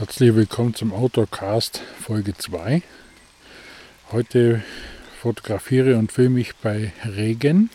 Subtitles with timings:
[0.00, 2.80] Herzlich willkommen zum Outdoorcast Folge 2.
[4.12, 4.62] Heute
[5.20, 7.68] fotografiere und filme ich bei Regen.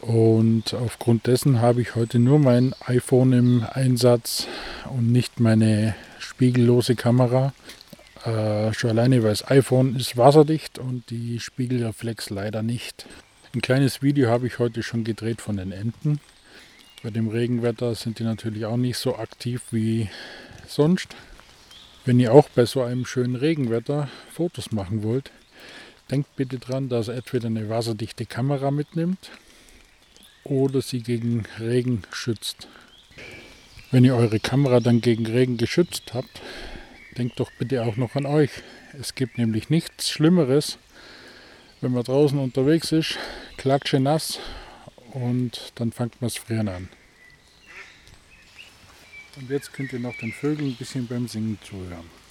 [0.00, 4.46] Und aufgrund dessen habe ich heute nur mein iPhone im Einsatz
[4.88, 7.52] und nicht meine spiegellose Kamera.
[8.24, 13.04] Äh, schon alleine, weil das iPhone ist wasserdicht und die Spiegelreflex leider nicht.
[13.52, 16.20] Ein kleines Video habe ich heute schon gedreht von den Enten.
[17.02, 20.08] Bei dem Regenwetter sind die natürlich auch nicht so aktiv wie
[20.74, 21.08] sonst.
[22.04, 25.30] Wenn ihr auch bei so einem schönen Regenwetter Fotos machen wollt,
[26.10, 29.30] denkt bitte dran, dass ihr entweder eine wasserdichte Kamera mitnimmt
[30.42, 32.68] oder sie gegen Regen schützt.
[33.90, 36.42] Wenn ihr eure Kamera dann gegen Regen geschützt habt,
[37.16, 38.50] denkt doch bitte auch noch an euch.
[38.98, 40.78] Es gibt nämlich nichts Schlimmeres,
[41.80, 43.16] wenn man draußen unterwegs ist,
[43.56, 44.40] klatsche nass
[45.12, 46.88] und dann fängt man das Frieren an.
[49.36, 52.23] Und jetzt könnt ihr noch den Vögeln ein bisschen beim Singen zuhören.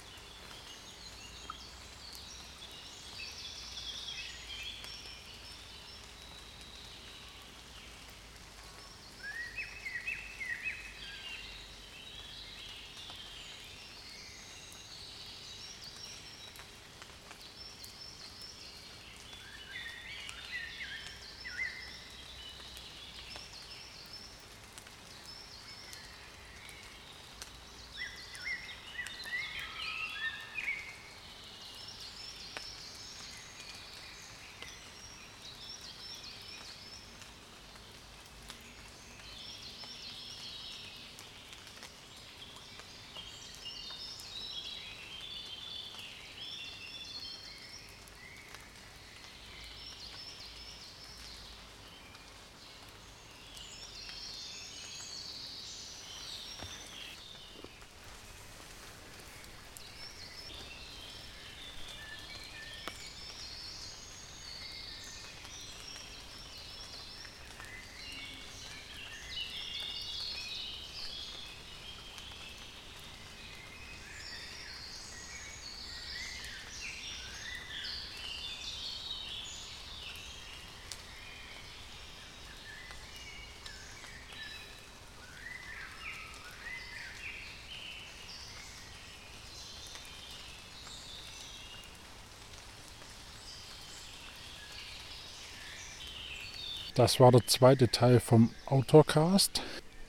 [96.94, 99.62] Das war der zweite Teil vom Outdoorcast.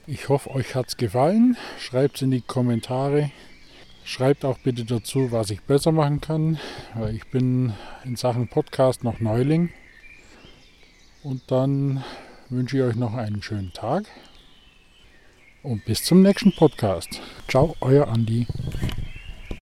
[0.06, 1.56] Ich hoffe, euch hat es gefallen.
[1.80, 3.32] Schreibt es in die Kommentare.
[4.04, 6.60] Schreibt auch bitte dazu, was ich besser machen kann,
[6.94, 7.74] weil ich bin
[8.04, 9.70] in Sachen Podcast noch Neuling.
[11.24, 12.04] Und dann
[12.50, 14.04] wünsche ich euch noch einen schönen Tag
[15.64, 17.20] und bis zum nächsten Podcast.
[17.48, 18.46] Ciao, euer Andi.